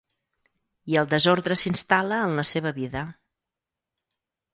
[0.93, 3.05] I el desordre s'instal·la en la seva vida.